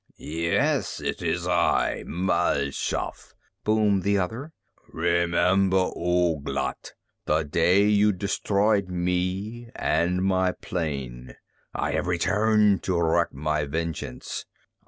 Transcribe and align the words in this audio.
"Yes, 0.17 0.99
it 0.99 1.21
is 1.21 1.45
I, 1.47 2.03
Mal 2.07 2.71
Shaff," 2.71 3.35
boomed 3.63 4.01
the 4.01 4.17
other. 4.17 4.51
"Remember, 4.87 5.91
Ouglat, 5.95 6.93
the 7.25 7.43
day 7.43 7.83
you 7.87 8.11
destroyed 8.11 8.89
me 8.89 9.69
and 9.75 10.23
my 10.23 10.53
plane. 10.53 11.35
I 11.75 11.91
have 11.91 12.07
returned 12.07 12.81
to 12.81 12.99
wreak 12.99 13.31
my 13.31 13.65
vengeance. 13.65 14.47